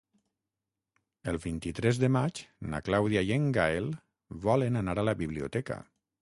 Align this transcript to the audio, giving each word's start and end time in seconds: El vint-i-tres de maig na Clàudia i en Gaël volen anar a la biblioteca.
El 1.31 1.35
vint-i-tres 1.43 1.99
de 2.03 2.09
maig 2.15 2.41
na 2.71 2.79
Clàudia 2.87 3.23
i 3.29 3.35
en 3.37 3.45
Gaël 3.59 3.91
volen 4.47 4.81
anar 4.83 4.97
a 5.03 5.05
la 5.13 5.17
biblioteca. 5.23 5.79